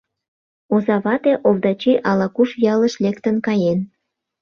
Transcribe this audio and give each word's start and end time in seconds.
Оза 0.73 0.97
вате 1.03 1.33
Овдачи 1.47 1.93
ала-куш 2.09 2.49
ялыш 2.73 2.93
лектын 3.03 3.35
каен. 3.45 3.79